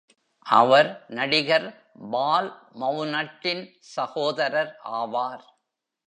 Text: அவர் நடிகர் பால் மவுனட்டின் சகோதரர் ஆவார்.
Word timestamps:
அவர் 0.45 0.87
நடிகர் 1.09 1.67
பால் 2.11 2.49
மவுனட்டின் 2.79 3.63
சகோதரர் 3.95 4.71
ஆவார். 4.93 5.43